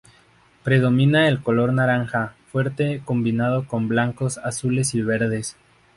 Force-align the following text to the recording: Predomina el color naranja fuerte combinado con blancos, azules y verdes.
Predomina 0.63 1.27
el 1.27 1.43
color 1.43 1.73
naranja 1.73 2.33
fuerte 2.51 3.03
combinado 3.05 3.67
con 3.67 3.87
blancos, 3.87 4.39
azules 4.39 4.95
y 4.95 5.03
verdes. 5.03 5.57